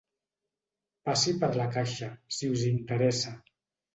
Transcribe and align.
Passi 1.09 1.33
per 1.43 1.49
la 1.59 1.67
caixa, 1.75 2.09
si 2.37 2.51
us 2.57 2.63
interessa. 2.71 3.37